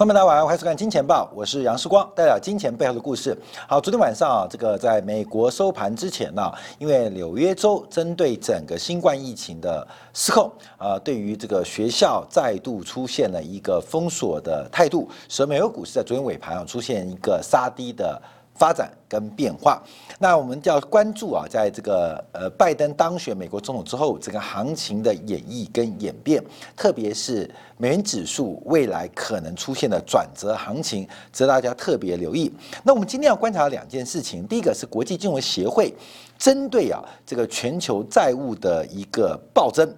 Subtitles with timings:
[0.00, 3.36] 朋友们，大家晚上好，欢迎收看《金钱报》，我是杨世光，带来金钱背后的故事。
[3.68, 18.18] 好，昨天晚上啊，这个在美国收盘之前呢，因为纽约州针对整个新冠疫情的失控，啊，对于这个学校再度出现了一个封锁的态度，使美国股市在昨天尾盘啊出现一个杀低的。
[18.60, 19.82] 发展跟变化，
[20.18, 26.44] 那我们就要关注啊，在这个呃拜登当选美国总统之后，整个行情的演绎跟演变，
[26.76, 32.52] 特别是美元指数未来可能出现的转折行情，值得大家特别留意。
[32.82, 35.94] 那我们今天要观察两件事情，第一个是国际金融协会
[36.38, 39.90] 针对啊这个全球债务的一个暴增。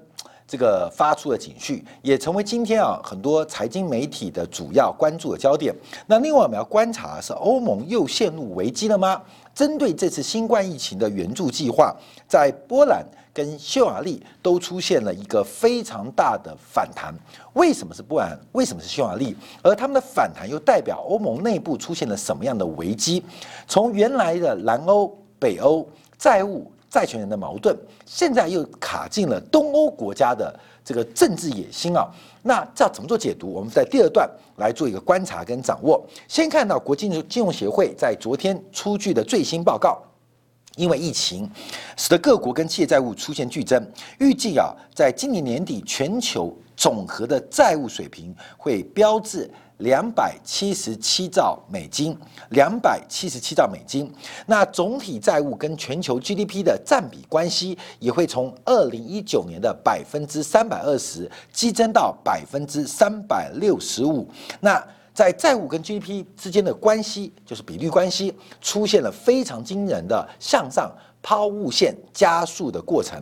[0.53, 5.75] 这个发出的警讯，也成为今天啊很多财经媒体的主要关注的焦点。
[6.07, 9.23] 那另外我们要观察是欧盟又陷入危机了吗？
[9.55, 11.97] 针对这次新冠疫情的援助计划，
[12.29, 17.15] 在波兰跟匈牙利都出现了一个非常大的反弹。
[17.55, 18.39] 为什么是波兰？
[18.53, 19.35] 为什么是匈牙利？
[19.63, 23.25] 而他们的反弹又代表欧盟内部出现了什么样的危机？
[23.67, 26.71] 从原来的南欧、北欧债务。
[26.93, 30.55] 债权人的矛盾，现在又卡进了东欧国家的
[30.85, 32.07] 这个政治野心啊！
[32.43, 33.51] 那这要怎么做解读？
[33.51, 36.07] 我们在第二段来做一个观察跟掌握。
[36.29, 40.03] 先看到国际金融协会在昨天出具的最新报告，
[40.77, 41.51] 因为疫情
[41.97, 43.83] 使得各国跟企业债务出现剧增，
[44.19, 49.51] 预计啊，在今年年底全球总和的债务水平会标志。
[49.83, 52.17] 两百七十七兆美金，
[52.51, 54.11] 两百七十七兆美金。
[54.47, 64.29] 那总体债务跟全球 GDP 的占比关系也会从二零一九年的百分之三百二十激增到百分之三百六十五。
[64.61, 70.91] 那在债务跟 GDP 之间的关系，就是比率关系，出现了非常惊人的向上
[71.21, 73.21] 抛物线加速的过程。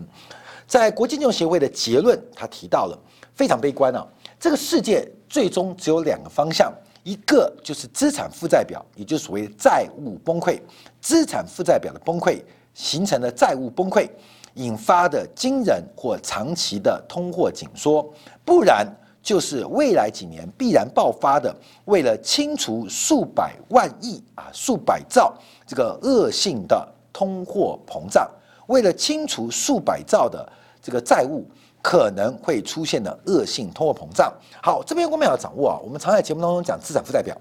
[0.66, 2.98] 在国际金融协会的结论，他提到了
[3.34, 4.06] 非常悲观啊，
[4.38, 5.10] 这个世界。
[5.30, 6.74] 最终只有两个方向，
[7.04, 10.60] 一个就是资产负债表，也就是所谓债务崩溃。
[11.00, 12.42] 资产负债表的崩溃
[12.74, 14.10] 形成了债务崩溃，
[14.54, 18.12] 引发的惊人或长期的通货紧缩，
[18.44, 18.84] 不然
[19.22, 21.54] 就是未来几年必然爆发的，
[21.84, 25.32] 为了清除数百万亿啊数百兆
[25.64, 28.28] 这个恶性的通货膨胀，
[28.66, 30.52] 为了清除数百兆的
[30.82, 31.46] 这个债务。
[31.82, 34.32] 可能会出现的恶性通货膨胀。
[34.62, 35.80] 好，这边我们要掌握啊。
[35.82, 37.36] 我们常在节目当中讲资产负债表，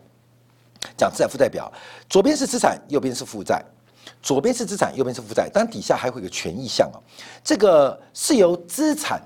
[0.95, 1.71] 讲资产负债表，
[2.09, 3.61] 左边是资产，右边是负债；
[4.21, 6.97] 左边是资产，右边是负债，但底下还会有个权益项啊。
[7.43, 9.21] 这个是由资产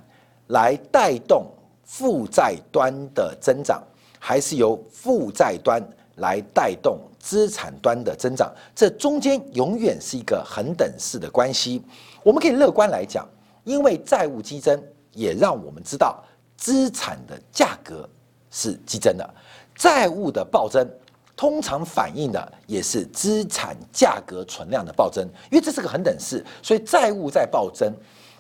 [0.48, 1.46] 来带动
[1.84, 3.84] 负债端的增长，
[4.20, 5.80] 还是由负债端
[6.16, 8.52] 来带动资产端的增长？
[8.74, 11.84] 这中间永远是一个恒等式的关系。
[12.24, 13.28] 我们可以乐观来讲，
[13.64, 14.82] 因为债务激增。
[15.14, 16.24] 也让我们知道，
[16.58, 18.08] 资产的价格
[18.52, 19.30] 是激增的，
[19.76, 20.88] 债务的暴增
[21.36, 27.92] 通常反映的也是资产价格存量的暴增，因为这是个恒等式，所以债务在暴增，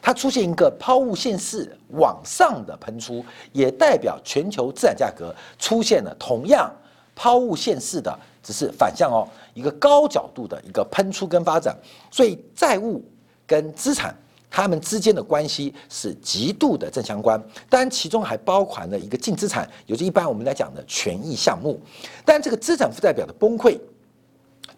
[0.01, 6.71] 它出现一个抛物线式往上的喷出，也代表全球资产价格出现了同样
[7.15, 11.75] 抛物线式的，只是反向哦，一个高角度的一个喷出跟发展，
[12.11, 13.03] 所以债务
[13.45, 14.15] 跟资产。
[14.55, 21.81] 它们之间的关系是极度的正相关，当然其中还包含了一个净资产，也就一般我们来讲的权益项目。
[22.23, 23.79] 但这个资产负债表的崩溃，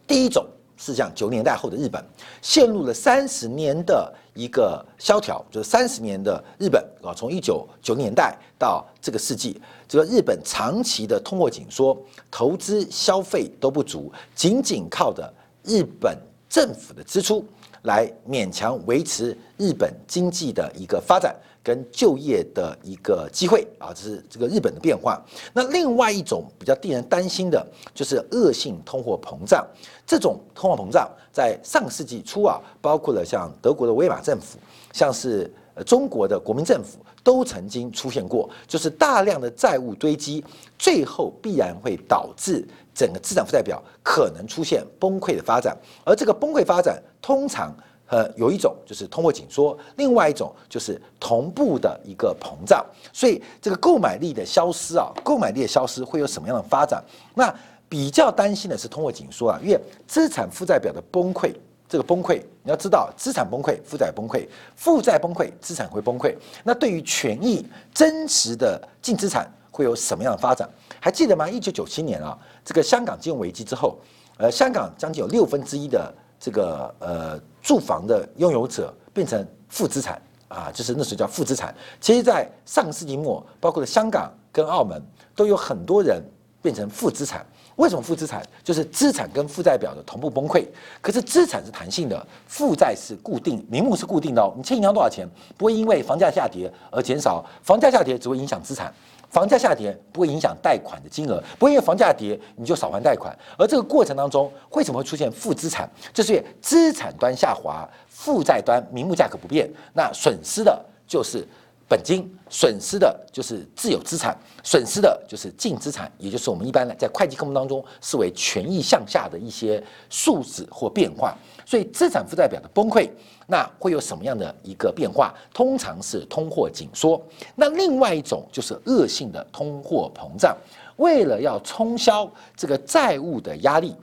[0.07, 0.47] 第一种
[0.77, 2.01] 是像九年代后的日本，
[2.41, 9.59] 陷入了三十年的一个萧条，就是三十年的日本啊，从一九九年代到这个世纪，
[9.89, 15.29] 这个日本长期的通货紧缩，投资消费都不足，仅仅靠着
[15.63, 17.45] 日本政府的支出。
[17.85, 25.19] 来勉强维持日本经济的一个发展跟就业的一个机会啊，这是这个日本的变化。
[25.53, 29.65] 那另外一种比较令人担心的就是恶性通货膨胀。
[30.05, 34.59] 这种通货膨胀在上世纪初啊，包括了像德国的威玛政府，
[34.93, 35.51] 像是
[35.85, 40.43] 中国的国民政府，都曾经出现过，就是大量的债务堆积，
[40.77, 42.63] 最后必然会导致。
[42.95, 47.75] 整个资产负债表可能出现崩溃的发展，而这个崩溃发展通常
[48.07, 57.03] 呃有一种就是通货紧缩，另外一种就是同步的一个膨胀，所以这个购买力的消失啊，购买力的消失会有什么样的发展？
[57.33, 57.53] 那
[57.89, 61.53] 比较担心的是通货紧缩啊，因为资产负债表的崩溃，
[61.87, 66.35] 这个崩溃你要知道，资产崩溃，负债崩溃，负债崩溃，资产会崩溃。
[66.63, 67.63] 那对于权益
[67.93, 70.69] 真实的净资产会有什么样的发展？
[71.01, 71.49] 还记得吗？
[71.49, 72.37] 一九九七年啊。
[72.63, 73.99] 这个香港金融危机之后，
[74.37, 81.75] 呃，香港将近有六分之一的这个呃住房的拥有者变成负资产啊，就是那时候叫负资产。
[81.99, 85.01] 其实，在上个世纪末，包括了香港跟澳门，
[85.35, 86.23] 都有很多人
[86.61, 87.45] 变成负资产。
[87.75, 88.41] 为什么负资产？
[88.63, 90.65] 就是资产跟负债表的同步崩溃。
[91.01, 94.53] 可是资产是弹性的，负债是固定，名目是固定的哦。
[94.55, 95.27] 你欠银行多少钱，
[95.57, 98.93] 不会因为房价下跌而减少，房价下跌只会影响资产。
[99.35, 103.37] 房价下跌不会影响贷款的金额，不会因为房价跌你就少还贷款。
[103.57, 105.89] 而这个过程当中，为什么会出现负资产？
[106.13, 111.45] 就是资产端下滑，负债端名目价格不变，那损失的就是
[111.87, 121.37] 本金，损失的就是自有资产，损失的就是净资产，也就是我们一般在会计科目当中视为权益向下的一些数字或变化。
[121.65, 123.09] 所以资产负债表的崩溃。
[123.47, 125.31] 那会有什么样的一个变化？
[125.53, 127.21] 通常是通货紧缩。
[127.53, 130.57] 那另外一种就是恶性的通货膨胀。
[130.95, 133.95] 为了要冲销这个债务的压力，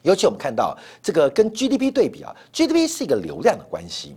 [0.00, 4.16] 尤其我们看到这个跟 GDP 对比啊，GDP 是一个流量的关系，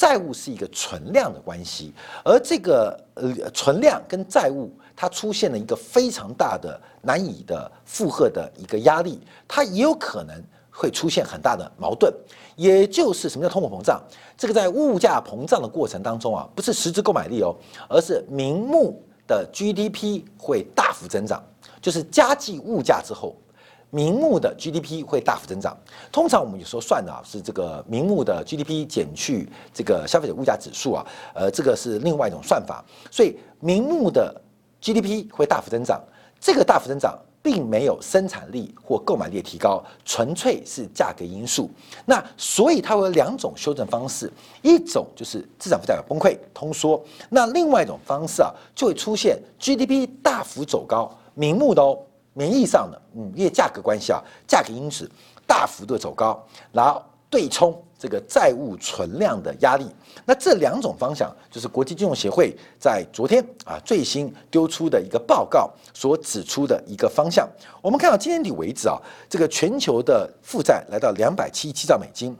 [0.00, 1.92] 债务是一个存量的关系。
[2.24, 10.42] 而这个呃存量跟债务，它出现了一个非常大的难以的负荷的一个压力，它也有可能。
[10.72, 12.10] 会出现很大的矛盾，
[12.56, 14.00] 也就是什么叫通货膨胀？
[14.38, 17.54] 这个在物价膨胀的过程当中啊，不是实质购买力哦，
[17.86, 21.42] 而是名目的 GDP 会大幅增长，
[21.82, 23.36] 就是加计物价之后，
[23.90, 25.76] 明目的 GDP 会大幅增长。
[26.10, 32.84] 通常我们有时候算的啊，是这个明目的 GDP 减去这个消费者物价指数啊，呃，这个是另外一种算法。
[33.10, 34.34] 所以明目的
[34.80, 36.00] GDP 会大幅增长，
[36.40, 37.18] 这个大幅增长。
[37.42, 41.70] 并没有生产力或购买力的提高，纯粹是价格因素。
[42.04, 51.98] 那所以它会有两种修正方式，一种就是资产负债表崩溃通缩，那另外一种方式啊，就会出现 GDP 大幅走高，明目的哦，
[52.32, 55.10] 名义上的，嗯，因为价格关系啊，价格因子
[55.46, 56.42] 大幅度走高，
[56.72, 57.80] 然后对冲。
[58.02, 59.86] 这个债务存量的压力，
[60.24, 67.46] 那这两种方向就是国际金融协会在昨天啊最新丢出的一个报告所指出的一个方向。
[67.82, 68.96] 我们看到今年底为止啊，
[69.28, 72.34] 这个全球的负债来到两百七十七兆美金，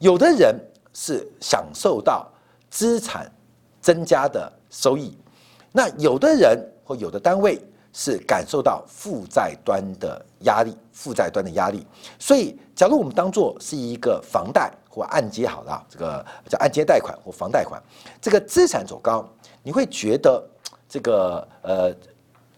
[0.00, 0.58] 有的人
[0.92, 2.28] 是享受到
[2.68, 3.30] 资产
[3.80, 5.16] 增加的收益，
[5.70, 7.64] 那有的人或有的单位。
[7.94, 11.86] 是感受到负债端的压力，负债端的压力。
[12.18, 17.82] 所以，假如我们当做是一个房贷或按揭好了，这个叫按揭贷款或房贷款，
[18.20, 19.26] 这个资产走高，
[19.62, 20.46] 你会觉得
[20.86, 21.94] 这个呃。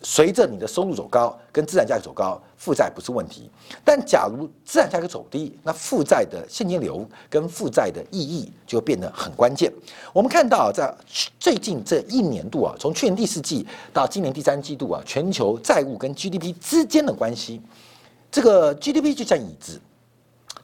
[0.02, 3.50] 随着你的收入走高，跟资产价格走高，负债不是问题。
[3.84, 9.72] 但假如资产价格走低，那负债的现金流跟负债的意义就变得很关键。
[10.12, 10.94] 我们看到，在
[11.40, 17.60] 最近这一年度啊，从去年第四季到今年第三季度啊，全球债务跟 GDP 之间的关系，
[18.30, 19.80] 这个 GDP 就像椅子，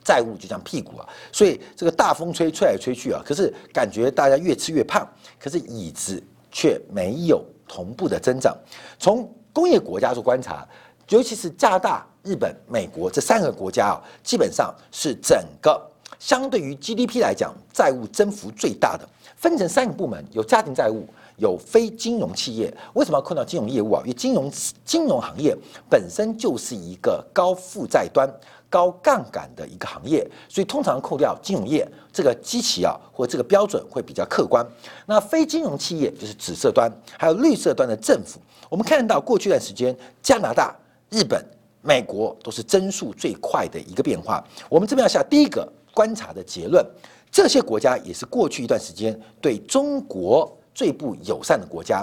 [0.05, 1.09] 债务就像屁股啊。
[1.33, 5.05] 所以这个大风吹，吹来吹去啊，可是感觉大家越吃越胖，
[5.41, 7.45] 可是椅子却没有。
[7.73, 8.55] 同步的增长，
[8.99, 10.69] 从工业国家做观察，
[11.09, 15.81] 尤其是加拿大、日本、美国这三个国家啊，基本上是整个
[16.19, 19.09] 相对于 GDP 来讲，债务增幅最大的。
[19.37, 21.07] 分成三个部门，有家庭债务，
[21.39, 22.73] 有非金融企业。
[22.93, 24.03] 为什么要扣到金融业务啊？
[24.05, 24.53] 因为金融
[24.85, 25.57] 金融行业
[25.89, 28.29] 本身就是一个高负债端。
[28.73, 34.67] 高杠杆的一个行业，所以通常扣掉金融业这个机器啊，或这个标准会比较客观。
[35.05, 38.41] 那非金融企业就是紫色端，还有绿色端的政府。
[38.71, 40.75] 我们看到过去一段时间，加拿大、
[41.11, 41.45] 日本、
[41.83, 44.43] 美国都是增速最快的一个变化。
[44.71, 46.83] 我们这边要下第一个观察的结论：
[47.31, 52.03] 这些国家也是过去一段时间对中国最不友善的国家。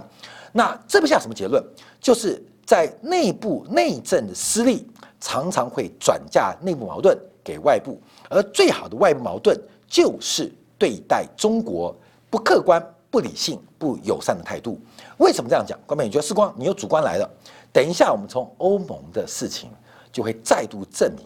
[0.53, 1.63] 那这边下什么结论？
[1.99, 4.85] 就是在内部内政的失利。
[5.21, 7.99] 常常会转嫁内部矛盾给外部，
[8.29, 11.93] 而最好的外部矛盾就是对待中国
[12.29, 14.79] 不客观、不理性、不友善的态度。
[15.17, 15.77] 为什么这样讲？
[15.85, 17.29] 关妹，你觉得时光你有主观来了？
[17.73, 19.69] 等一下，我们从欧盟的事情
[20.09, 21.25] 就会再度证明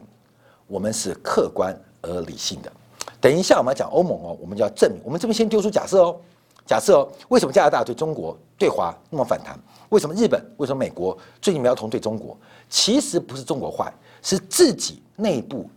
[0.66, 2.74] 我们是客观而理性的。
[3.22, 5.00] 等一下，我们要讲欧盟哦，我们就要证明。
[5.04, 6.20] 我们这边先丢出假设哦，
[6.66, 9.60] 假设哦，为什么加拿大对中国对华那么反弹？
[9.90, 10.44] 为什么日本？
[10.58, 12.38] 为什么美国最近苗头对中国？
[12.70, 15.70] 其实不是中国坏，是自己内部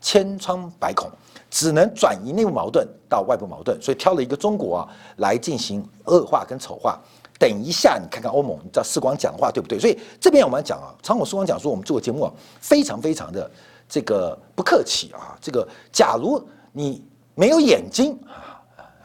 [0.00, 1.08] 千疮百孔，
[1.50, 6.98] 只能转移内部矛盾到外部矛盾，所以挑了一个中国啊来进行恶化跟丑化。
[7.38, 9.78] 等一下，你看看欧盟，你知道世光讲话对不对？
[9.78, 13.48] 所以这边我们讲啊，常我世光讲说，我们做节目啊，非常非常的
[13.88, 15.38] 这个不客气啊。
[15.40, 16.42] 这个假如
[16.72, 17.04] 你
[17.34, 18.49] 没有眼睛啊，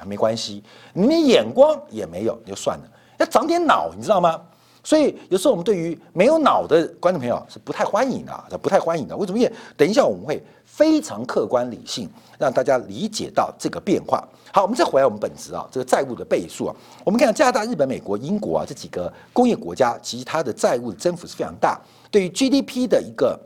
[0.05, 2.83] 没关系，你连眼光也没有，就算了，
[3.17, 4.39] 要长点脑，你知道吗？
[4.83, 9.17] 所以有时候我们对于没有脑的观众朋友是不太欢迎的，啊不太欢迎的。
[9.17, 9.39] 为什么？
[9.39, 12.07] 因为等一下我们会非常客观理性，
[12.37, 14.23] 让大家理解到这个变化。
[14.53, 21.81] 好，我们再回来我们本质啊，这个债务的倍数啊，我们看加拿大、日本、美国、英国啊这几个工业国家，其实它的债务的增幅是非常大，
[22.11, 23.39] 对于 GDP 的一个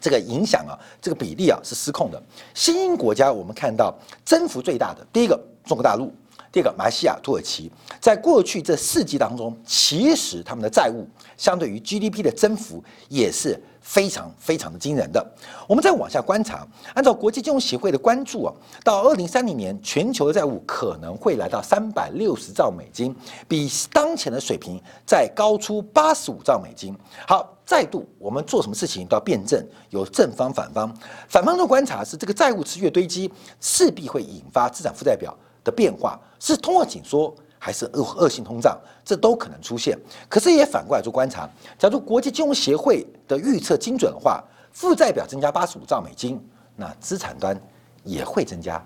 [0.00, 2.20] 这个影响啊，这个比例啊是失控的。
[2.54, 5.38] 新兴国家我们看到增幅最大的，第一个
[5.70, 6.12] 中国大陆。
[6.50, 15.24] 第二个，马来西亚、土耳其，在过去这四季当中，其实他们的债务相对于 GDP 的增幅也是非常非常的惊人的。
[15.68, 23.14] 我们再往下观察，按照国际金融协会的关注啊，到二零三零年，全球的债务可能会来到三百六十兆美金，
[23.46, 26.92] 比当前的水平再高出八十五兆美金。
[27.28, 30.92] 好，再度我们做什么事情都要辩证，有正方反方。
[31.28, 35.32] 反方的观察是，这个债务持续堆积，势必会引发资产负债表。
[35.64, 39.98] 的变化是通货紧缩还是恶恶性通胀，这都可能出现。
[40.28, 41.48] 可是也反过来做观察，
[41.78, 46.42] 假如国际金融协会的预测精准的话，负债表增加八十五兆美金，
[46.76, 47.60] 那资产端
[48.02, 48.82] 也会增加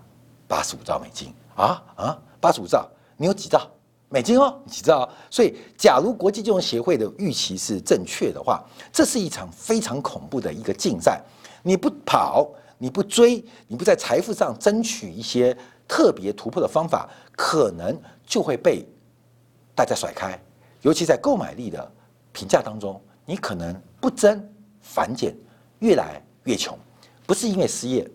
[0.48, 2.18] 八十五兆美金啊啊！
[2.40, 3.64] 八十五兆，你有几兆
[4.08, 4.60] 美金哦？
[4.66, 5.08] 几兆？
[5.30, 11.22] 所以，假如国际金融协会的预期是正确的话，这是一场非常恐怖的一个竞赛。
[11.62, 15.56] 你不跑，你不追，你不在财富上争取一些。
[15.86, 18.86] 特别突破的方法，可能就会被
[19.74, 20.38] 大家甩开，
[20.80, 21.92] 尤其在购买力的
[22.32, 24.42] 评价当中，你可能不增
[24.80, 25.36] 反减，
[25.80, 26.76] 越来越穷，
[27.26, 28.08] 不是因为失业，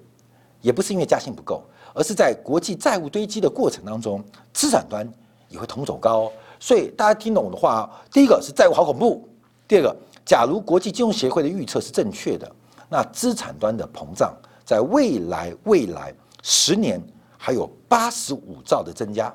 [0.62, 5.08] 也不是因为加薪不够，而是在国际债务堆积的过程当中，资产端
[5.48, 6.32] 也会同走高。
[6.60, 9.30] 所以大家听懂我的话，第一个是债务好恐怖，
[9.68, 9.96] 第二个，
[10.26, 12.52] 假如国际金融协会的预测是正确的，
[12.90, 14.36] 那资产端的膨胀
[14.66, 17.02] 在未来未来十年。
[17.42, 19.34] 还有八十五兆的增加，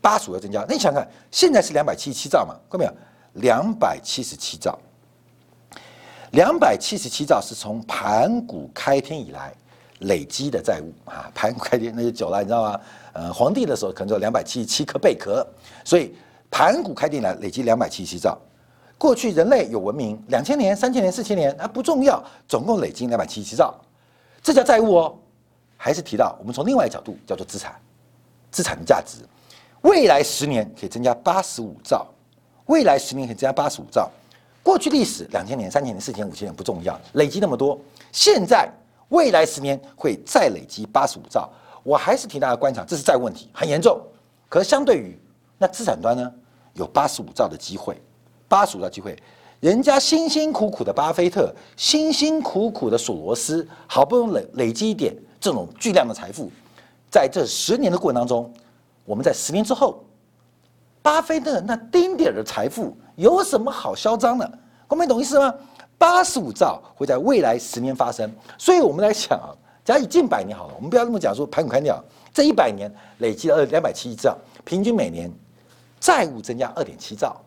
[0.00, 2.54] 八十五的增加，那你想想，现在是两百七十七兆嘛？
[2.70, 2.92] 看到没有？
[3.42, 4.78] 两百七十七兆，
[6.30, 9.52] 两百七十七兆是从盘古开天以来
[10.00, 11.28] 累积的债务啊！
[11.34, 12.80] 盘古开天那就久了，你知道吗？
[13.12, 15.44] 呃，皇帝的时候可能就两百七十七颗贝壳，
[15.84, 16.14] 所以
[16.50, 18.38] 盘古开天以来累积两百七十七兆。
[18.96, 23.74] 过去人类有文明，两千年、三千年、四千年啊不重要，总共累积两百七十七兆，
[24.42, 25.18] 这叫债务哦。
[25.82, 27.74] 还是提到，我们从另外一个角度叫做资产，
[28.50, 29.24] 资产的价值，
[29.80, 32.06] 未来十年可以增加八十五兆，
[32.66, 34.10] 未来十年可以增加八十五兆。
[34.62, 37.80] 过去历史两千年、三千年、四千年、五千年不重要，累积那么多，
[38.12, 38.70] 现在
[39.08, 41.48] 未来十年会再累积八十五兆。
[41.82, 43.98] 我还是提大家观察，这是债务问题，很严重。
[44.50, 45.18] 可是相对于
[45.56, 46.30] 那资产端呢，
[46.74, 47.98] 有八十五兆的机会，
[48.48, 49.16] 八十五兆机会，
[49.60, 55.16] 人家辛辛苦苦的巴菲特，辛辛苦苦的索罗斯，好不容易累累积一点。
[55.40, 56.50] 这种巨量的财富，
[57.10, 58.52] 在这十年的过程当中，
[59.06, 60.04] 我们在十年之后，
[61.00, 64.58] 巴菲特那丁点儿的财富有什么好嚣张的？
[64.86, 65.54] 各位懂意思吗？
[65.96, 69.48] 八十五兆会在未来十年发生，所以我们来想啊，
[69.84, 72.02] 假如近百年好了，我们不要这么讲说盘古开掉，
[72.34, 75.32] 这一百年累积了二两百七十兆，平均每年
[75.98, 77.40] 债务增加二点七兆，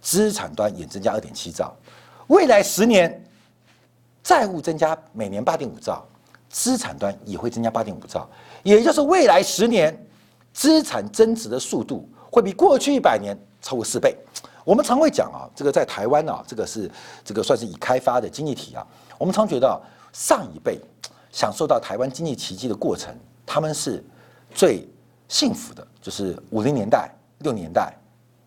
[0.00, 1.74] 资产端也增加二点七兆，
[2.26, 3.22] 未来十年
[4.22, 6.06] 债务增加每年八点五兆。
[6.50, 8.28] 资产端也会增加八点五兆，
[8.64, 9.96] 也就是未来十年
[10.52, 14.16] 资产增值的速度会比过去一百年超过四倍。
[14.64, 16.90] 我们常会讲啊，这个在台湾啊，这个是
[17.24, 18.84] 这个算是已开发的经济体啊。
[19.16, 19.80] 我们常觉得
[20.12, 20.78] 上一辈
[21.30, 23.14] 享受到台湾经济奇迹的过程，
[23.46, 24.04] 他们是
[24.52, 24.84] 最
[25.28, 27.94] 幸福的，就是五零年代、六年代，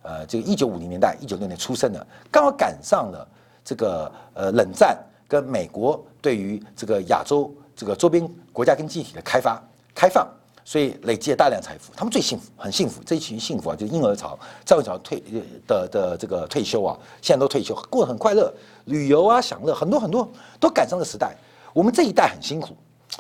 [0.02, 3.28] 呃，这个一九五零年代、一九六年出生的，刚好赶上了
[3.64, 7.50] 这个呃冷战跟美国对于这个亚洲。
[7.76, 9.62] 这个周边国家跟经济体的开发
[9.96, 10.28] 开放，
[10.66, 13.02] 所以累积了大量财富，他们最幸福，很幸福。
[13.06, 15.22] 这一群幸福啊，就婴儿潮、赵文潮退
[15.68, 18.54] 的的这个退休啊，现在都退休，过得很快乐，
[18.86, 20.28] 旅游啊、享乐，很多很多
[20.60, 21.36] 都赶上了时代。
[21.74, 22.76] 我们这一代很辛苦，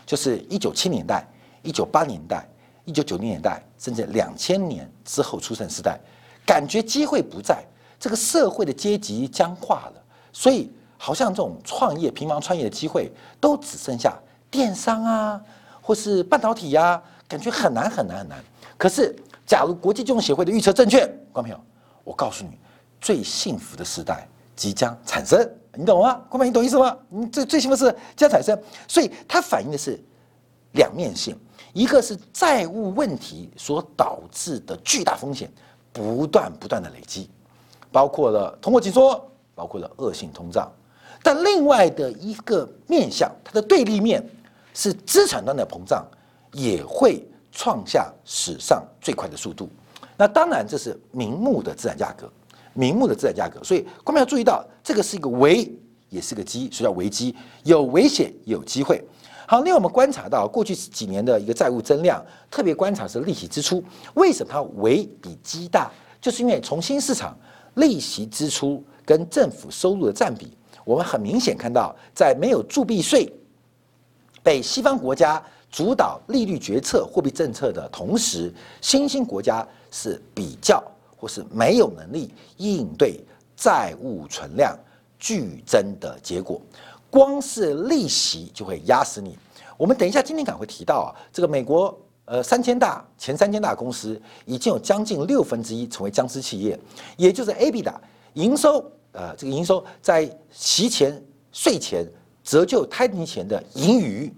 [0.05, 1.27] 就是一九七年代、
[1.63, 2.47] 一九八年代、
[2.85, 5.99] 一九九零年代，甚至两千年之后出生时代，
[6.45, 7.63] 感觉机会不在，
[7.99, 14.17] 这个社会的阶级僵化了，所以好像这种创业、平房创业的机会都只剩下。
[14.53, 15.41] 电商啊，
[15.81, 18.37] 或是半导体呀，感觉很难很难很难。
[18.77, 19.15] 可是，
[19.47, 20.99] 假如国际金融协会的预测正确，
[21.31, 21.59] 观众朋友，
[22.03, 22.51] 我告诉你，
[23.01, 26.21] 最幸福的时代即将产生，你懂吗？
[26.29, 26.95] 观众，你懂意思吗？
[27.09, 28.55] 你最最幸福是将产生，
[28.87, 29.99] 所以它反映的是
[30.73, 31.35] 两面性，
[31.73, 35.51] 一个是债务问题所导致的巨大风险
[35.91, 37.27] 不断不断的累积，
[37.91, 39.19] 包括了通货紧缩，
[39.55, 40.71] 包括了恶性通胀，
[41.23, 44.23] 但另外的一个面向，它的对立面。
[44.73, 46.05] 是资产端的膨胀
[46.51, 49.69] 也会创下史上最快的速度。
[50.17, 52.31] 那当然这是明目的资产价格，
[52.73, 53.63] 名目的资产价格。
[53.63, 55.71] 所以，观众要注意到，这个是一个危，
[56.09, 59.03] 也是个机，所以叫危机，有危险，有机会。
[59.47, 65.91] 好，另外我们观察到过去几年的一个债务增量，特别观察是利息支出，为什么它危比机大？
[66.21, 67.37] 就是因为从新市场
[67.73, 73.31] 利息支出跟政府收入的占比，我们很明显看到，在没有铸币税
[74.43, 80.83] 被西方国家主导利率决策、货币政策的同时，新兴国家是比较
[81.17, 83.19] 或是没有能力应对
[83.55, 84.77] 债务存量
[85.17, 86.61] 剧增的结果。
[87.09, 89.37] 光是利息就会压死你。
[89.77, 91.97] 我们等一下今天可能会提到啊，这个美国。
[92.25, 96.79] 呃，三千大前三千大公司已经有将近六分之一成为僵尸企业，
[97.17, 97.93] 也就是 A、B 的
[98.35, 101.21] 营收，呃，这个营收在席前、
[101.51, 102.07] 税前、
[102.43, 104.31] 折旧摊提前的盈余，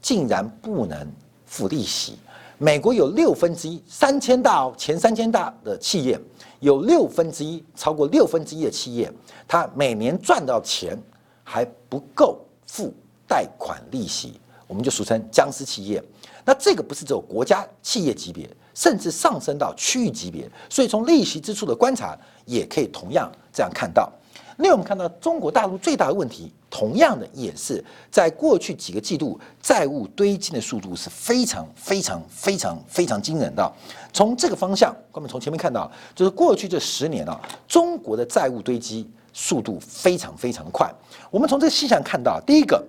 [0.00, 1.10] 竟然不能
[1.46, 2.18] 付利息。
[2.58, 6.18] 美国有六分之一三千大前三千大的企业，
[6.60, 9.12] 有六分之一超过六分之一的企业，
[9.46, 10.96] 它每年赚到钱
[11.44, 12.92] 还不够付
[13.28, 16.02] 贷款利息，我们就俗称僵尸企业。
[16.46, 24.10] 那这个不是只有国家企业级别，甚至上升到区域级别，所以从利息支出的观察，也可以同样这样看到。
[24.58, 33.72] 另外，我们看到中国大陆最大的问题，同样的也是在过去几个季度债务堆积的速度是非常非常非常非常惊人的。
[34.12, 40.92] 从这个方向，我们从前面看到，就是过去这十年啊，中国的债务堆积速度非常非常快。
[41.30, 42.84] 我们从这个细项看到，第一个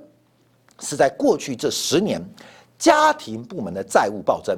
[0.82, 2.22] 是在过去这十年。
[2.78, 4.56] 家庭部门的债务暴增，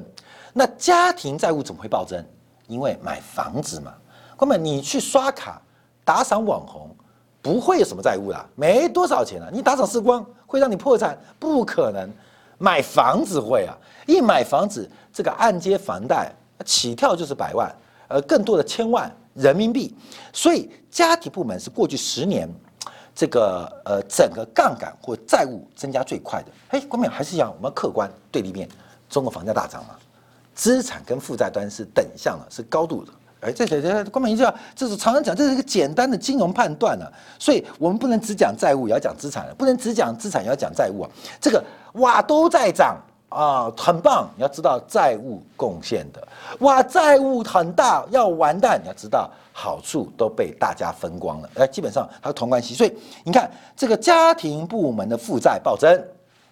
[0.51, 2.21] 那家庭债务怎么会暴增？
[2.67, 3.93] 因为买房子嘛。
[4.35, 5.61] 哥们，你去刷卡
[6.03, 6.93] 打赏网红，
[7.41, 9.49] 不会有什么债务啦，没多少钱啊。
[9.51, 11.17] 你打赏时光会让你破产？
[11.39, 12.09] 不可能。
[12.57, 16.29] 买房子会啊，一买房子，这个按揭房贷
[16.65, 17.73] 起跳就是百万，
[18.09, 19.95] 呃，更多的千万人民币。
[20.33, 22.49] 所以家庭部门是过去十年。
[23.15, 28.69] 这个呃，整个杠杆或债务增加最快的，哎，关键还是要我们客观对立面，
[29.09, 29.95] 中国房价大涨嘛，
[30.55, 37.05] 资产跟负债端是等向的，是高度的，哎，这这这光明一句话，这是常常讲，这是一个简单的金融判断呢，
[37.37, 42.97] 所以我们不能只讲债务，也要讲资产，不能只讲资产，也要讲债务啊，这个哇都在涨。
[43.29, 44.27] 啊，很棒！
[44.35, 46.27] 你要知道债务贡献的，
[46.61, 48.81] 哇，债务很大，要完蛋。
[48.81, 52.73] 你要知道好处都被大家分光了，哎，基本上它是同关系。
[52.73, 52.91] 所以
[53.23, 53.47] 你看
[53.77, 56.03] 这个家庭部门的负债暴增，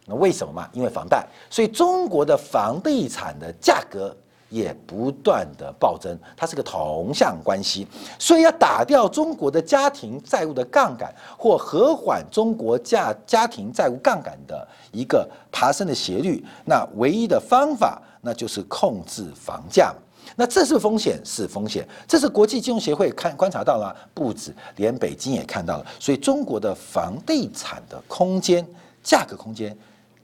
[0.06, 0.70] 那为什么嘛？
[0.72, 4.16] 因为房贷，所以中国的房地产的价格。
[4.50, 19.94] 也不断的暴增，它是个同向关系，所以要打掉中国的家庭债务的杠杆，或和缓中国家家庭债务杠杆的一个爬升的斜率，那唯一的方法，那就是控制房价。
[20.36, 28.66] 那这是风险，是风险，这是国际金融协会看观察到了，不止，连北京也看到了，所以中国的房地产的空间，
[29.02, 29.76] 价格空间。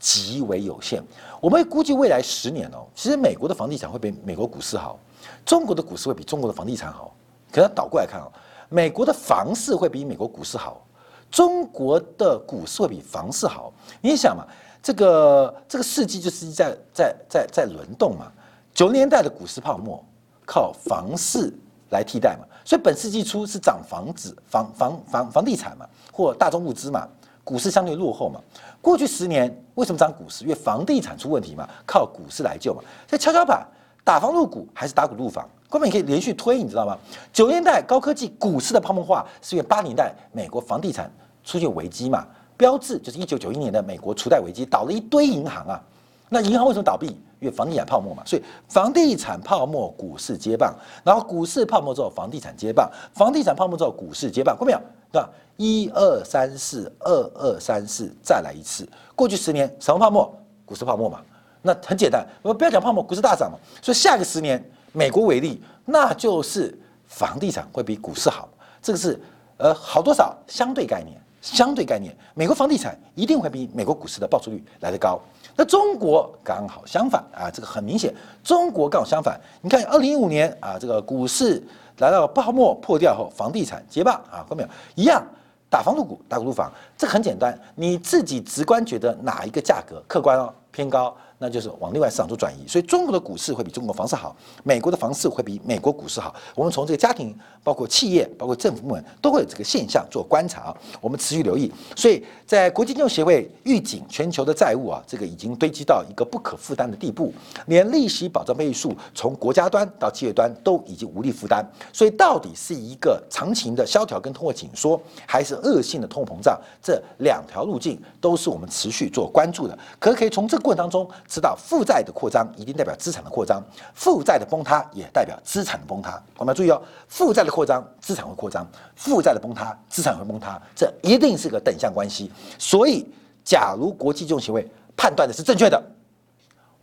[0.04, 1.02] 极为有限。
[1.40, 5.00] 我们估计未来十年哦，其实美国的房地产会比美国股市好，
[5.46, 7.16] 中国的股市会比中国的房地产好。
[7.50, 8.30] 可要倒过来看哦，
[8.68, 10.86] 美国的房市会比美国股市好，
[11.32, 13.72] 中国的股市会比房市好。
[14.02, 14.46] 你想嘛，
[14.82, 18.30] 这个这个世纪就是在在在在轮动嘛。
[18.74, 20.04] 九十年代的股市泡沫
[20.46, 21.54] 靠房市
[21.92, 27.08] 来替代嘛，所以本世纪初是涨房子、房房房房地产嘛，或大宗物资嘛。
[27.44, 28.40] 股市相对落后嘛，
[28.82, 30.44] 过去十年为什么涨股市？
[30.44, 32.82] 因为房地产出问题嘛，靠股市来救嘛。
[33.08, 33.66] 所以跷跷板
[34.04, 35.48] 打房入股还是打股入房？
[35.70, 36.98] 根本可以连续推，你知道吗？
[37.34, 41.12] 九年代高科技股市的泡沫化，是因为八年代美国房地产
[41.44, 42.26] 出现危机嘛。
[42.56, 45.82] 标志就是一九九一年的美国储贷危机，倒了一堆银行啊。
[46.30, 47.08] 那银行为什么倒闭？
[47.40, 48.24] 因为房地产泡沫嘛。
[48.26, 54.80] 所以房地产泡沫，股市接棒，然后股市泡沫之后，房地产接棒，房地产泡沫之后，股市接棒，过没有？
[55.14, 55.30] 对吧？
[55.58, 58.90] 一二三四，二二三四，再来一次。
[59.14, 60.36] 过去十年什么泡沫？
[60.66, 61.22] 股市泡沫嘛。
[61.62, 63.58] 那很简单，我们不要讲泡沫，股市大涨嘛。
[63.80, 68.50] 所以下个十年，美国为例，那就是房地产会比股市好。
[68.82, 69.22] 这个是
[69.58, 75.22] 呃好多少相对概念，相对概念，美国房地产一定会比美国股市的报酬率来得高。
[75.56, 78.12] 那中国刚好相反啊，这个很明显，
[78.44, 79.40] 中国刚好相反。
[79.62, 81.64] 你看二零一五年啊，这个股市。
[81.98, 84.70] 来到泡沫破掉后，房地产接棒啊，看到没有？
[84.96, 85.24] 一样
[85.70, 87.58] 打房入股，打股入房，这很简单。
[87.76, 92.66] 你自己直观觉得哪一个价格客观哦偏高，那就是往另外市场做转移。
[92.66, 96.34] 所以中国的股市会比中国房市好，美国的房市会比美国股市好。
[96.56, 101.70] 我们从这个家庭、包括企业、包括政府部门都会有这个现象做观察，我们持续留意。
[101.98, 107.34] 所以在国际金融协会预警，全球的债务啊，这个已经堆积到一个不可负担的地步，
[107.66, 111.62] 连利息保障倍数从国家端到企业端都已经无力负担。
[111.92, 116.58] 所以到底是一个长情的萧条跟通货紧缩，还是恶性的通货膨胀？
[116.82, 119.78] 这两条路径都是我们持续做关注的。
[120.00, 123.60] 可可以从这个过程当中知道，负债的扩张一定代表资产的扩张，
[123.96, 126.22] 负债的崩塌也代表资产的崩塌。
[126.38, 128.64] 我们要注意哦，负债的扩张，资产会扩张；
[128.96, 130.62] 负债的崩塌，资产会崩塌。
[130.76, 132.32] 这一定是个等向关系。
[132.60, 133.04] 所以，
[133.44, 135.84] 假如国际金融协会判断的是正确的，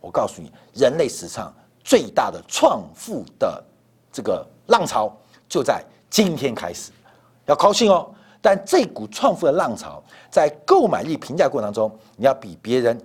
[0.01, 3.63] 我告诉你，人类史上最大的创富的
[4.11, 5.15] 这个浪潮
[5.47, 6.91] 就在今天开始，
[7.45, 8.13] 要高兴哦。
[8.41, 13.01] 但这股创富的浪潮，在购买力评价过程当中，你要比别人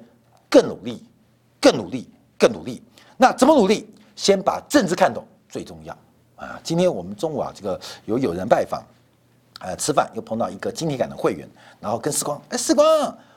[0.51, 1.07] 更努力、
[1.67, 2.81] 更努力、更努力。
[3.17, 3.93] 那怎么努力？
[4.15, 5.93] 先把政治看懂最重要
[6.37, 6.61] 啊！
[6.63, 8.85] 今天我们中午啊，这个有有人拜访，
[9.59, 11.49] 呃，吃饭又碰到一个金铁杆的会员，
[11.81, 12.87] 然后跟时光，哎，时光，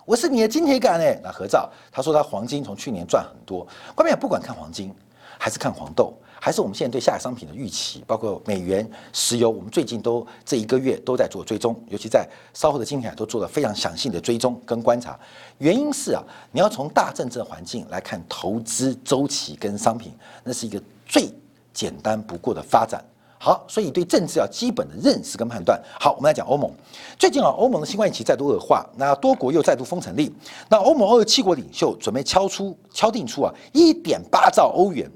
[0.05, 3.67] 我是你的金铁杆哎，那合照，他说他黄金从去年赚很多。
[3.95, 4.93] 外面不管看黄金
[5.39, 6.13] 还是看黄豆。
[6.41, 15.19] 还是我们现在对下游商品的预期，包括美元、石油，我们最近都这一个月都在做追踪，尤其在稍后的今天都做了非常详细的追踪跟观察。
[15.57, 21.29] 原因是啊，你要从大政治环境来看投资周期跟商品，那是一个最
[21.73, 23.03] 简单不过的发展。
[23.41, 25.81] 好，所以对政治要基本的认识跟判断。
[25.99, 26.71] 好，我们来讲欧盟。
[27.17, 30.33] 最近啊，欧盟的新冠疫情再度恶化，那多国又再度封城令，
[30.69, 35.09] 那欧盟二十七国领袖准备敲出敲定出啊一点八兆欧元。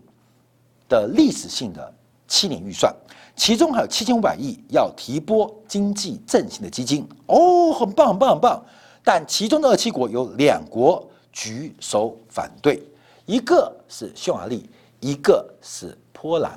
[0.93, 1.91] 的历史性的
[2.27, 2.93] 七年预算，
[3.35, 8.63] 其中还有七千五百亿要提拨经济振兴的基金哦，很棒很棒很棒。
[9.03, 12.83] 但其中的二七国有两国举手反对，
[13.25, 16.51] 一个是匈牙利，一个是波兰。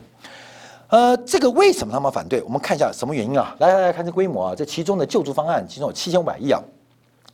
[0.88, 2.42] 呃，这个为什么他们反对？
[2.42, 3.56] 我们看一下什么原因啊？
[3.58, 6.62] 来来来看这规模啊，这其中的救助方案其中有七千五百亿啊。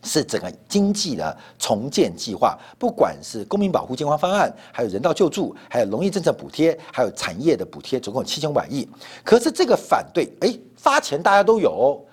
[0.03, 8.89] 是整个经济的重建计划，不管是公民保护健康方案，还有人道救助，还有农业政策补贴，还有产业的补贴，总共七千五百亿。
[9.23, 12.05] 可是这个反对，哎，发钱大家都有，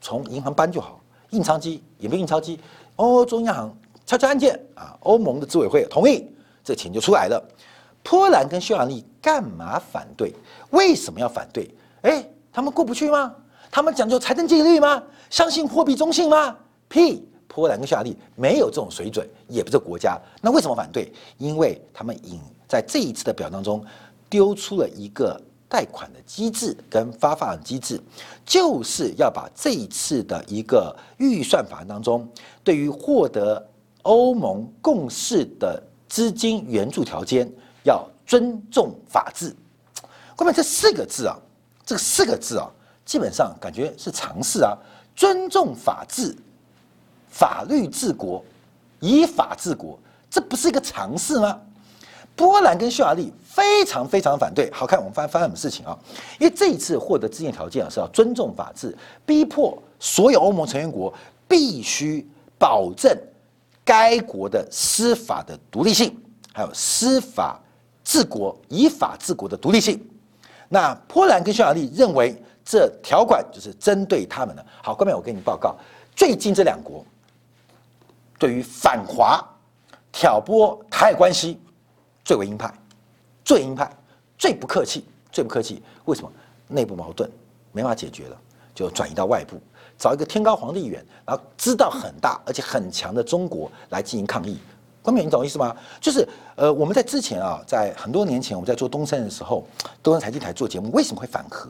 [0.00, 2.58] 从银行搬就好，印钞机也没印钞机，
[2.96, 6.28] 欧洲央行悄悄按键啊，欧盟的执委会同意，
[6.64, 7.42] 这钱就出来了。
[8.02, 10.34] 波兰跟匈牙利干嘛反对？
[10.70, 11.72] 为什么要反对？
[12.00, 13.32] 哎，他们过不去吗？
[13.70, 15.00] 他们讲究财政纪律吗？
[15.30, 16.56] 相信货币中性吗？
[16.92, 17.26] 屁！
[17.48, 21.12] 波兰跟匈牙利没有这种水准，也不是国家，那为什么反对？
[21.36, 23.84] 因为他们引在这一次的表当中
[24.30, 28.00] 丢出了一个贷款的机制跟发放机制，
[28.44, 32.26] 就是要把这一次的一个预算法案当中，
[32.64, 33.62] 对于获得
[34.02, 37.50] 欧盟共识的资金援助条件，
[37.84, 39.54] 要尊重法治。
[40.34, 41.36] 后面这四个字啊，
[41.84, 42.70] 这四个字啊，
[43.04, 44.74] 基本上感觉是常识啊，
[45.14, 46.34] 尊重法治。
[47.32, 48.44] 法律治国，
[49.00, 49.98] 以法治国，
[50.30, 51.58] 这不是一个常识吗？
[52.36, 54.70] 波兰跟匈牙利非常非常反对。
[54.72, 55.98] 好看，我们发发生什么事情啊？
[56.38, 61.12] 因为这一次获得资金条件啊，是要尊重法治，逼迫所有欧盟成员国
[61.48, 62.26] 必须
[62.58, 63.14] 保证
[63.84, 66.16] 该国的司法的独立性，
[66.52, 67.60] 还有司法
[68.04, 70.02] 治国、以法治国的独立性。
[70.68, 74.64] 那波兰跟匈牙利认为这条款就是针对他们的。
[74.82, 75.76] 好，后面我给你报告，
[76.14, 77.04] 最近这两国。
[78.42, 79.40] 对于反华、
[80.10, 81.60] 挑拨台海关系，
[82.24, 82.74] 最为鹰派，
[83.44, 83.88] 最鹰派，
[84.36, 85.80] 最不客气，最不客气。
[86.06, 86.32] 为什么？
[86.66, 87.30] 内部矛盾
[87.70, 88.36] 没法解决了，
[88.74, 89.60] 就转移到外部，
[89.96, 94.58] 找一个天高皇帝远，然后知道很大而且很强的中国来进行抗议。
[95.02, 95.76] 关冕，你懂我意思吗？
[96.00, 99.64] 就是呃，我们在之前啊，在很多年前，我们在做东山的时候，
[100.02, 101.68] 东山财经台做节目，为什么会反核？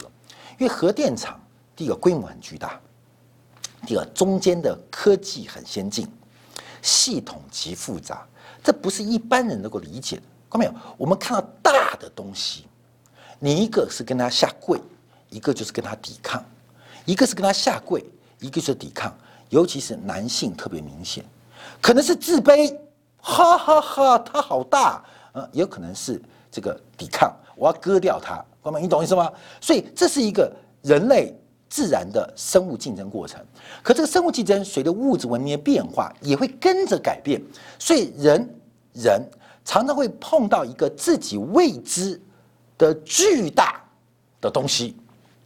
[0.58, 1.38] 因为核电厂
[1.76, 2.80] 第一个规模很巨大，
[3.86, 6.08] 第二中间的科技很先进。
[6.82, 8.26] 系统极复杂，
[8.62, 10.22] 这不是一般人能够理解的。
[10.50, 10.74] 看到没有？
[10.98, 12.66] 我们看到大的东西，
[13.38, 14.78] 你一个是跟他下跪，
[15.30, 16.42] 一个就是跟他抵抗；
[17.06, 18.04] 一个是跟他下跪，
[18.40, 19.16] 一个是抵抗。
[19.48, 21.24] 尤其是男性特别明显，
[21.80, 22.76] 可能是自卑，
[23.18, 28.42] 哈哈哈，他好大，呃，也有可能是这个抵抗，我要割掉他。
[28.60, 29.30] 关妹，你懂意思吗？
[29.60, 30.50] 所以这是一个
[30.82, 31.34] 人类。
[31.72, 33.42] 自然的生物竞争过程，
[33.82, 37.40] 可这个生物竞争随着物质文明的变化也会跟着改变，
[37.78, 38.46] 所以人
[38.92, 39.26] 人
[39.64, 42.20] 常常会碰到一个自己未知
[42.76, 43.82] 的巨大
[44.38, 44.94] 的东西，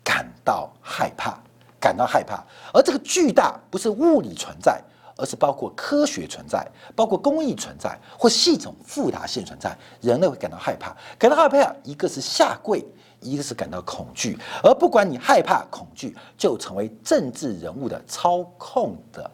[0.03, 1.39] 感到害怕，
[1.79, 2.45] 感到害怕。
[2.75, 4.83] 而这个巨大不是物理存在，
[5.17, 10.93] 而是包括科学存在，包括工艺存在，或系统复杂性存在，人类会感到害怕。
[11.17, 12.85] 感到害怕，一个是下跪，
[13.31, 14.39] 一个是感到恐惧。
[14.63, 19.31] 而不管你害怕、恐惧，就成为政治人物的操控的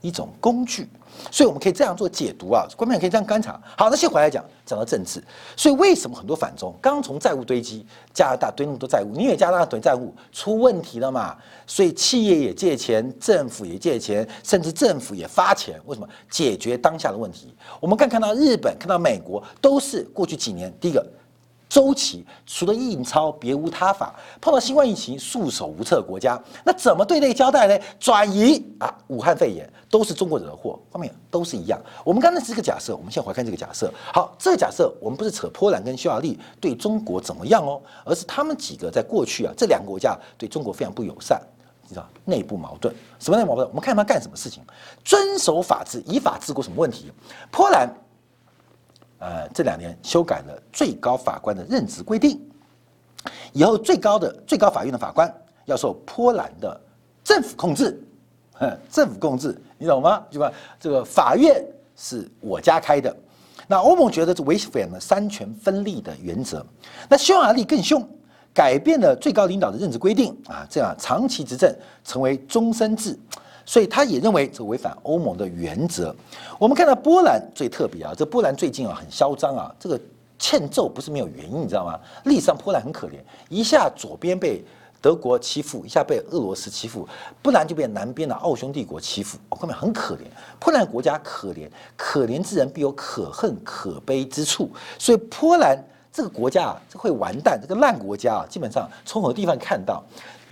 [0.00, 0.88] 一种工具。
[1.30, 3.60] 所以我们可以这样做解读啊，观众可以这样观察。
[3.78, 5.22] 好，那先回来讲，讲到政治。
[5.56, 11.36] 所以为什么很多反中刚从债务堆积，加拿大堆那么多债务，你以为加拿大堆债务出问题了嘛？
[11.68, 15.80] 所以企业也借钱，政府也借钱，甚至政府也发钱。
[15.86, 16.08] 为什么？
[16.28, 17.54] 解决当下的问题。
[17.80, 21.06] 我们看看到日本，看到美国，都是过去几年第一个。
[21.74, 27.84] 周期除了印钞别无他法，碰到新冠疫情束手无策，国家那怎么对内交代呢？
[27.98, 31.76] 转移啊，武汉肺炎都是中国惹的祸，后面都是一样。
[32.04, 33.92] 我们刚才是个假设，我们现在回看这个假设。
[34.12, 41.42] 好，这个假设我们不是扯波兰跟匈牙利对中国怎么样哦，而是他们几个在过去啊，这两个国家对中国非常不友善，
[41.82, 43.66] 你知道内部矛盾，什么内部矛盾？
[43.70, 44.62] 我们看他干什么事情？
[45.04, 47.10] 遵守法治，依法治国，什么问题？
[47.50, 47.92] 波兰。
[49.24, 52.38] 呃，这两年修改了最高法官的任职规定，
[53.54, 55.32] 以后最高的最高法院的法官
[55.64, 56.78] 要受波兰的
[57.24, 57.98] 政府控制，
[58.90, 60.22] 政府控制，你懂吗？
[60.30, 60.52] 对吧？
[60.78, 61.64] 这个法院
[61.96, 63.16] 是我家开的，
[63.66, 66.62] 那欧盟觉得这违反了三权分立的原则，
[67.08, 68.06] 那匈牙利更凶，
[68.52, 73.18] 改变了最高领导的任职规定啊，这样长期执政成为终身制。
[73.66, 76.14] 所以他也认为这违反欧盟的原则。
[76.58, 80.00] 我们看到波兰最特别啊，这波兰最近啊很嚣张啊，这个
[80.38, 81.98] 欠揍不是没有原因，你知道吗？
[82.24, 83.14] 历史上波兰很可怜，
[83.48, 84.64] 一下左边被
[85.00, 87.08] 德国欺负，一下被俄罗斯欺负，
[87.42, 90.20] 不然就被南边的奥匈帝国欺负，我后面很可怜。
[90.58, 95.78] 波兰国家可怜，可怜之人必有可恨可悲之处，所以波兰
[96.12, 100.02] 这个国家啊，这会完蛋，这个烂国家啊，基本上从很多地方看到。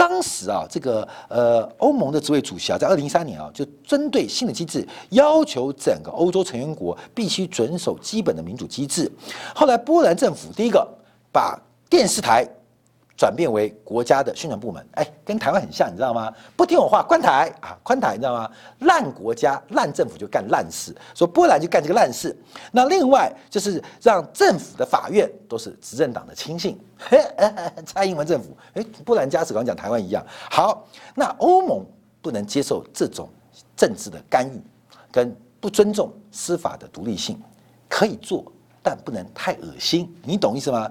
[0.02, 9.08] 当时啊，这个呃，欧盟的这位主席啊，在二零一三年啊，就针对新的机制，要求整个欧洲成员国必须遵守基本的民主机制。
[9.54, 10.84] 后来波兰政府第一个
[11.30, 11.56] 把
[11.88, 12.44] 电视台。
[13.16, 16.32] 转变为国家的宣传部门，哎，跟台湾很像，你知道吗？
[16.56, 18.50] 不听我话，关台啊，宽台，你知道吗？
[18.80, 22.36] 烂国家、烂政府就干烂事，说波兰就干这个烂事。
[22.72, 26.78] 那另外就是让政府的法院都是执政党的亲信，
[27.86, 30.24] 蔡英文政府，哎，波兰加史刚讲台湾一样。
[30.50, 31.84] 好，那欧盟
[32.20, 33.28] 不能接受这种
[33.76, 34.60] 政治的干预，
[35.12, 37.40] 跟不尊重司法的独立性，
[37.88, 38.44] 可以做，
[38.82, 40.90] 但不能太恶心，你懂意思吗？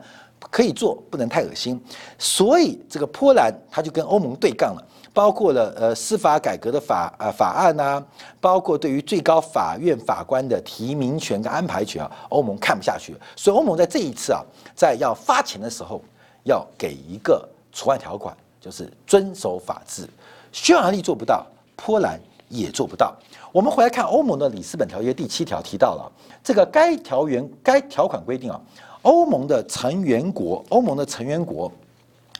[0.49, 1.79] 可以做，不能太恶心，
[2.17, 8.03] 所以这个波兰他就跟欧盟对杠了，包括了呃司法改革的法啊法案呐，
[8.39, 14.41] 包括对于最高法院法官的提名权跟安排权啊，欧盟看不下去，所以欧盟在这一次啊，
[14.75, 16.01] 在要发钱的时候，
[16.43, 20.09] 要给一个除外条款，就是遵守法治。
[20.51, 21.45] 匈牙利做不到，
[21.77, 23.15] 波兰也做不到。
[23.53, 26.11] 我们回来看欧盟的里斯本条约第七条提到了
[26.43, 28.59] 这个该条员该条款规定啊。
[29.03, 31.71] 欧盟的成员国，欧盟的成员国，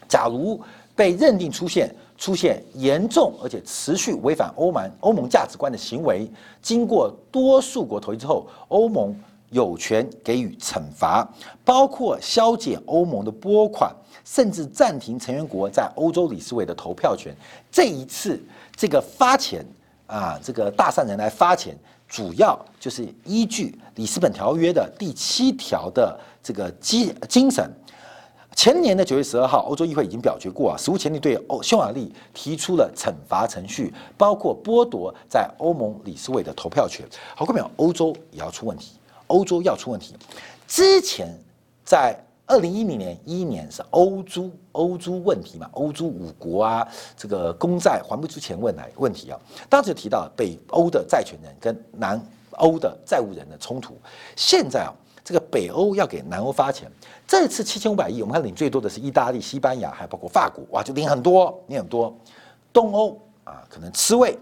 [0.07, 0.59] 假如
[0.95, 6.29] 被认定出现出现严重而且持续违反欧盟欧盟价值观的行为，
[6.61, 9.15] 经过多数国同意之后，欧盟
[9.49, 11.27] 有权给予惩罚，
[11.65, 13.91] 包括削减欧盟的拨款，
[14.23, 17.35] 甚至暂停成员国在欧洲理事会的投票权。
[17.71, 18.39] 这一次，
[18.75, 19.65] 这个发钱
[20.05, 21.75] 啊，这个大善人来发钱，
[22.11, 26.19] 主要就是依据里斯本条约的第七条的。
[26.43, 27.71] 这个精精神，
[28.55, 37.05] 前年的九月十二号，欧洲议会已经表决过啊，史无前例对欧匈牙利提出了惩罚程序，包括剥夺在欧盟理事会的投票权。
[37.35, 38.93] 好，各位朋友，欧洲也要出问题，
[39.27, 40.15] 欧洲要出问题。
[40.67, 41.27] 之前
[41.85, 42.19] 在
[42.51, 46.85] 二零一零年一年是欧洲欧洲问题嘛，欧洲五国啊，
[47.15, 52.21] 这个公债还不出钱问来问题啊，当时提到北欧的债权人跟南
[52.57, 53.95] 欧的债务人的冲突，
[54.35, 54.93] 现在啊。
[55.23, 56.91] 这个北欧要给南欧发钱，
[57.27, 62.13] 这次七千五百亿，我们看领最多的是意大利、西班牙，还包括法国，哇，就领很多，领很多。
[62.73, 64.35] 东欧啊，可能吃味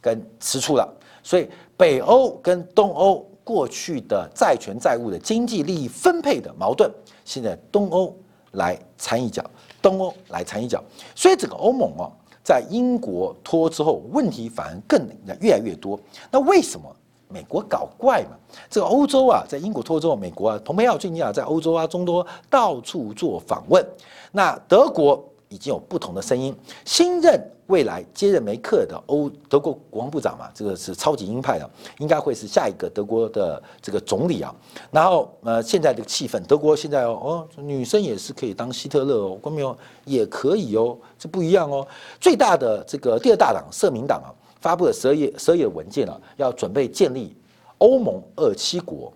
[0.00, 6.90] 跟吃醋了，所以北欧跟东欧过去的债权债务的经济利益分配的矛盾，
[7.24, 8.14] 现在东欧
[8.52, 9.44] 来掺一脚，
[9.82, 10.82] 东欧来掺一脚，
[11.14, 12.10] 所以整个欧盟啊，
[12.42, 15.08] 在英国脱之后，问题反而更
[15.40, 15.98] 越来越多。
[16.30, 16.94] 那为什么？
[17.26, 18.36] 美国搞怪嘛？
[18.70, 23.84] 这个欧洲啊，在英国脱欧，美国啊，蓬佩奥最近啊，在欧洲啊，中多到处做访问。
[24.30, 26.54] 那德国已经有不同的声音，
[26.84, 34.54] 新任未来接任梅克的欧德国国防部长嘛，这个是超级鹰派的，应该会是下一个德国的这个总理啊。
[34.90, 39.76] 然后呃，现在的气氛，德国现在哦，女生也是可以当希特勒哦，关没有？
[40.04, 41.86] 也可以哦，这不一样哦。
[42.20, 44.30] 最大的这个第二大党社民党啊。
[44.60, 47.36] 发布了十二页十二页文件了，要准备建立
[47.76, 49.12] 欧盟二七国，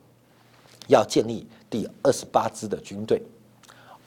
[0.88, 3.22] 要建立第二十八支的军队。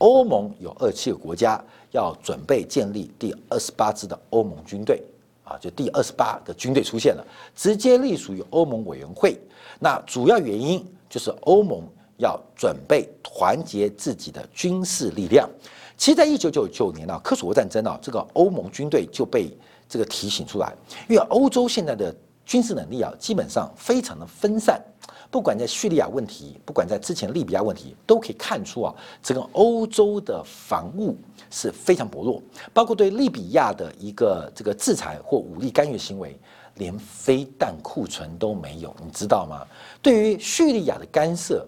[0.02, 5.00] 欧盟有二七个国家，要准备建立第二十八支的欧盟军队
[5.44, 7.24] 啊，就第二十八个军队出现了，
[7.56, 9.40] 直接隶属于欧盟委员会。
[9.80, 11.84] 那主要原因就是欧盟
[12.18, 15.48] 要准备团结自己的军事力量。
[15.96, 19.56] 其实，在一九九九年啊，科索沃战争啊，这个欧盟军队就被
[19.88, 20.74] 这个提醒出来，
[21.08, 24.82] 因为欧洲现在的军事能力啊，基本上非常的分散，
[25.32, 31.18] 不管在叙利亚问题，不管在之前利比亚问题，都可以看出啊，整个欧洲的防务
[31.50, 36.38] 是非常薄弱，包括对利比亚的一个这个制裁或武力干预行为，
[36.76, 39.66] 连飞弹库存都没有，你知道吗？
[40.02, 41.66] 对于叙利亚的干涉。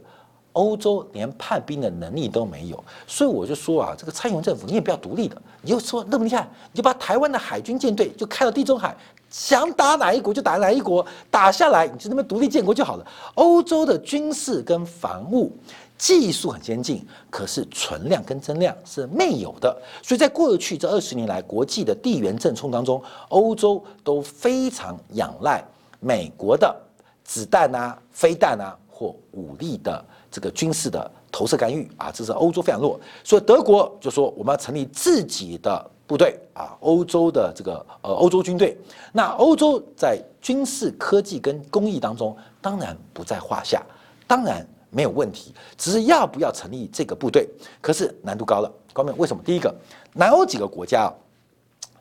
[0.53, 8.95] 欧洲连派兵的能力都没有，所以我就说啊，这个蔡英文政府你也不要独立的，你就说那么厉害，你就把台湾的海军舰队就开到地中海，
[9.33, 13.05] 想打哪一国就打哪一国，打下来你就那么独立建国就好了。
[13.33, 15.51] 欧洲的军事跟防务
[15.97, 25.63] 技术很先进，可是存量跟增量是没有的，所以在过去这二十年来，国际的地缘政冲当中，欧洲都非常仰赖
[25.99, 26.75] 美国的
[27.23, 30.05] 子弹啊、飞弹啊或武力的。
[30.29, 38.77] 这个军事的投射干预啊，这是欧洲非常弱，所以德国就说我们要成立自己的部队啊，欧洲的这个呃欧洲军队。
[39.11, 43.81] 那欧洲在军事科技跟工艺当中当然不在话下，
[44.27, 47.47] 当然没有问题，只是要不要成立这个部队，
[47.81, 48.71] 可是难度高了。
[48.91, 49.41] 高明为什么？
[49.43, 49.73] 第一个，
[50.13, 51.13] 南欧几个国家啊，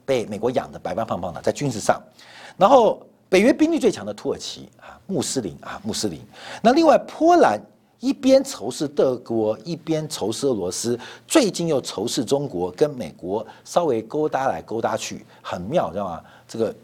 [0.04, 2.02] 被美国养的白白胖胖的，在军事上，
[2.56, 6.20] 然后北约兵力最强的土耳其啊，穆斯林啊，穆斯林。
[6.62, 7.60] 那另外波兰。
[8.02, 16.20] 一边仇视德国，一边仇视俄罗斯，最近又仇视中国，跟美国稍微勾搭来勾搭去，很妙，知道吗？
[16.48, 16.74] 这个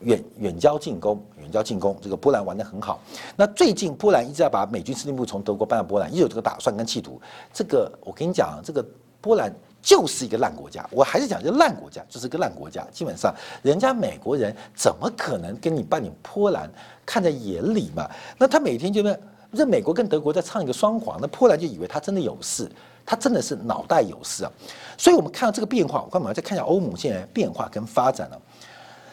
[0.00, 2.98] 远远交近攻，远交近攻，这个波兰玩得很好。
[3.36, 7.20] 那最近波兰一直要把美军司令部从德国搬到波兰，一直有这个打算跟企图。
[7.52, 8.82] 这个我跟你讲，这个
[9.20, 12.82] 波兰就是一个烂国家，我还是讲，这烂国家就是个烂国家。
[12.90, 16.70] 基本上，人家美国人怎么可能跟你办你波兰
[17.04, 18.10] 看在眼里嘛？
[18.38, 19.14] 那他每天就那。
[19.54, 22.70] 这美国跟德国在唱一个双簧，那波兰就以为他真的有事，
[23.06, 24.52] 他真的是脑袋有事啊！
[24.98, 28.36] 所以，我们看到这个变化，我干嘛再看一下欧盟现在变化跟发展呢。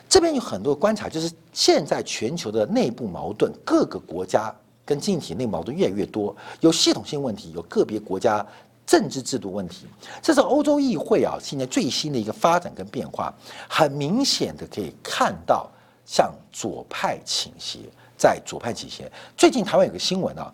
[0.09, 4.53] 这边有很多观察，就是现在全球的内部矛盾，各个国家
[4.85, 8.45] 跟经济体内矛盾越来越多，有系统性问题，有个别国家
[8.85, 9.85] 政治制度问题。
[10.21, 13.33] 这是欧洲议会啊，现在最新的一个发展跟变化，
[13.69, 15.69] 很明显的可以看到
[16.05, 17.79] 向左派倾斜。
[18.21, 19.11] 在左派倾斜。
[19.35, 20.53] 最近台湾有个新闻啊，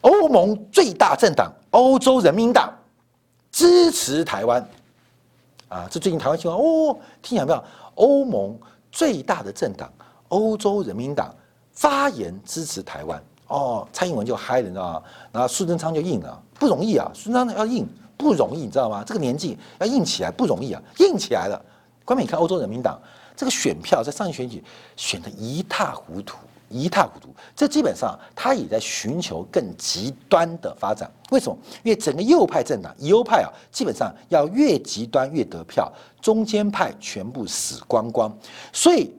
[0.00, 2.76] 欧盟最大政党欧洲人民党
[3.52, 4.60] 支持台湾
[5.68, 7.64] 啊，这最近台湾新闻哦，听见没有？
[7.94, 8.58] 欧盟
[8.90, 9.88] 最大的政党
[10.26, 11.32] 欧洲人民党
[11.72, 15.02] 发言支持台湾哦，蔡英文就嗨了，你知道吗？
[15.30, 19.04] 然后苏贞昌就硬了，不容易啊，苏贞昌要硬不容易，你知道吗？
[19.06, 21.64] 这个年纪要硬起来不容易啊，硬起来了。
[22.04, 23.00] 关键你看欧洲人民党
[23.36, 24.64] 这个选票在上一选举
[24.96, 26.38] 选的一塌糊涂。
[26.68, 31.10] 一塌糊涂，这基本上他也在寻求更极端的发展。
[31.30, 31.56] 为什么？
[31.82, 38.30] 因为整个右派政党，右派啊，基本上要越极端越得票，中间派全部死光光。
[38.72, 39.14] 所以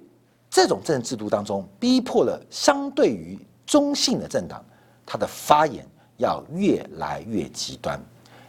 [0.50, 4.64] 这种政治制度当中，逼迫了相对于中性的政党，
[5.06, 5.86] 他的发言
[6.18, 8.00] 要越来越极端，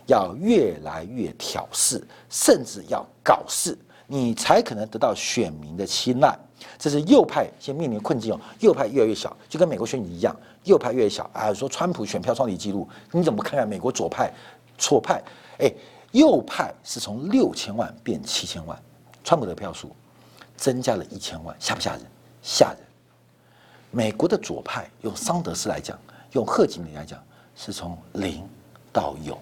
[0.07, 6.39] 要越来越挑事，甚至要搞事，你才可能得到选民的青睐。
[6.79, 11.53] 这是右派先面临困境哦，右派越来越小，就跟美国选举一样，右派越小啊。
[11.53, 14.33] 说川普选票创立记录，你怎么看看美国左派、
[14.79, 15.23] 错派？
[15.59, 15.73] 哎，
[16.13, 18.77] 右派是从六千万变七千万，
[19.23, 19.91] 川普的票数
[20.57, 22.03] 增加了一千万，吓不吓人？
[22.43, 22.79] 吓人！
[23.91, 25.99] 美国的左派用桑德斯来讲，
[26.33, 27.23] 用贺锦丽来讲，
[27.57, 28.47] 是从零
[28.93, 29.39] 到有，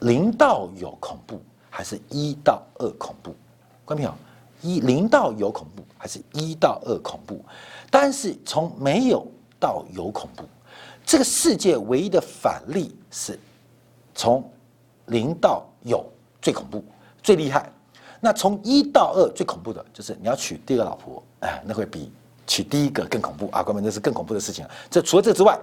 [0.00, 3.34] 零到有恐怖，还是一到二恐怖？
[3.84, 4.14] 关没有？
[4.62, 7.44] 一零到有恐怖，还是一到二恐怖？
[7.90, 9.26] 但是从没有
[9.58, 10.44] 到有恐怖，
[11.04, 13.38] 这个世界唯一的反例是，
[14.14, 14.48] 从
[15.06, 16.04] 零到有
[16.40, 16.84] 最恐怖、
[17.22, 17.70] 最厉害。
[18.20, 22.12] 那从一到二最恐怖的就是你要娶第二个老婆，哎，那会比
[22.46, 23.62] 娶第一个更恐怖啊！
[23.62, 24.66] 哥们，那是更恐怖的事情。
[24.90, 25.58] 这除了这之外，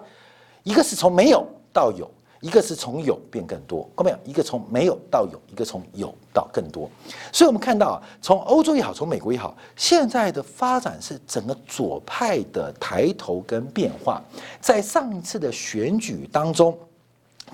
[0.64, 2.10] 一个是从没有到有。
[2.42, 4.18] 一个是从有变更多，看到没有？
[4.26, 6.90] 一个从没有到有，一个从有到更多。
[7.32, 14.22] 所以，我们看到啊，从欧洲也好，从美国也好，现在的发展是整个左派的抬头跟变化。
[14.62, 16.78] 在上一次的选举当中，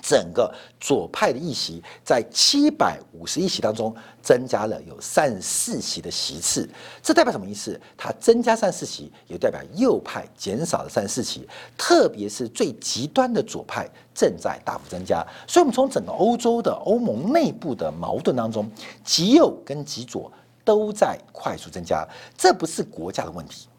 [0.03, 6.69] 整个左派的议席在七百五十一席当中增加了有三十四席的席次，
[7.01, 7.79] 这代表什么意思？
[7.95, 11.47] 它增加三十四席，也代表右派减少了三十四席，
[11.77, 15.25] 特别是最极端的左派正在大幅增加。
[15.47, 18.69] 所以，我们从整个欧洲的欧盟内部的矛盾当中，
[19.05, 20.29] 极右跟极左
[20.65, 22.05] 都在快速增加。
[22.37, 23.69] 这不是国家的问题，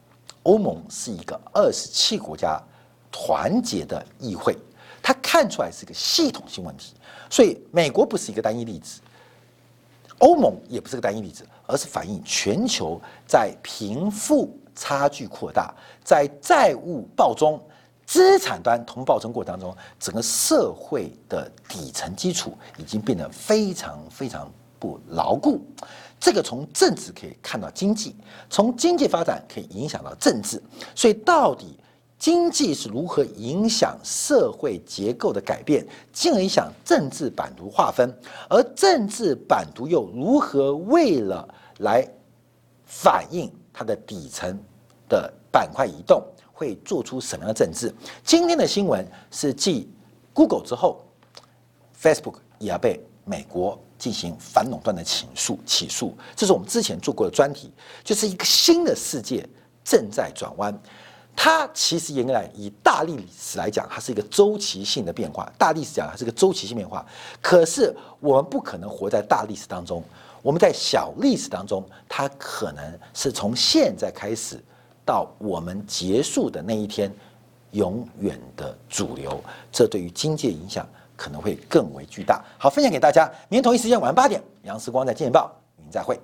[0.44, 2.58] 欧盟是一个二十七国家
[3.12, 4.56] 团结的议会。
[5.06, 6.94] 它看出来是个系统性问题，
[7.28, 9.02] 所以美国不是一个单一例子，
[10.16, 17.60] 欧盟也不是个单一例子，而是反映全球在贫富差距扩大，在债务暴增、
[18.06, 25.60] 资产端同暴增过程当中，整个社会的底层基础已经变得非常非常不牢固。
[26.18, 28.16] 这个从政治可以看到经济，
[28.48, 30.62] 从经济发展可以影响到政治，
[30.94, 31.78] 所以到底。
[32.24, 38.10] 经济是如何影响社会结构的改变，进而影响政治版图划分？
[38.48, 41.46] 而政治版图又如何为了
[41.80, 42.02] 来
[42.86, 44.58] 反映它的底层
[45.06, 47.94] 的板块移动，会做出什么样的政治？
[48.24, 49.92] 今天的新闻是继
[50.32, 51.04] Google 之后
[52.00, 55.58] ，Facebook 也要被美国进行反垄断的起诉。
[55.66, 57.70] 起诉，这是我们之前做过的专题，
[58.02, 59.46] 就是一个新的世界
[59.84, 60.74] 正在转弯。
[61.36, 65.52] 它其实严格来以大历史来讲，它是一个周期性的变化。
[65.58, 67.04] 大历史讲它是个周期性变化，
[67.42, 70.02] 可是我们不可能活在大历史当中。
[70.42, 74.62] 我们在小历史当中，它可能是从现在开始
[75.04, 77.10] 到我们结束的那一天，
[77.72, 79.42] 永远的主流。
[79.72, 82.44] 这对于经济影响可能会更为巨大。
[82.58, 83.26] 好，分享给大家。
[83.48, 86.20] 明天同一时间晚上八点，杨时光在《见报》与您再会。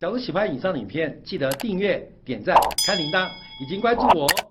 [0.00, 3.28] 假如喜欢以上的影片，记得订阅、点赞、开铃铛，
[3.62, 4.49] 已经关注我哦。